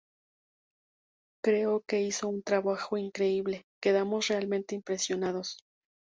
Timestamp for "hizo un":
2.01-2.41